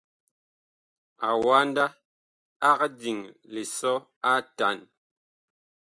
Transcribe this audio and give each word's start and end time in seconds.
Awanda 1.29 1.85
ag 2.69 2.81
diŋ 2.99 3.19
lisɔ 3.53 3.93
atan. 4.33 4.77